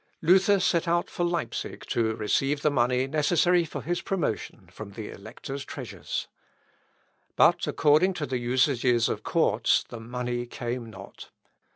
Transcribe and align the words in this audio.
Luther 0.23 0.59
set 0.59 0.87
out 0.87 1.11
for 1.11 1.23
Leipsic 1.23 1.85
to 1.89 2.15
receive 2.15 2.63
the 2.63 2.71
money 2.71 3.05
necessary 3.05 3.63
for 3.63 3.83
his 3.83 4.01
promotion 4.01 4.67
from 4.71 4.93
the 4.93 5.09
elector's 5.11 5.63
treasures. 5.63 6.27
But 7.35 7.67
according 7.67 8.15
to 8.15 8.25
the 8.25 8.39
usages 8.39 9.09
of 9.09 9.21
courts, 9.21 9.83
the 9.87 9.99
money 9.99 10.47
came 10.47 10.89
not. 10.89 11.29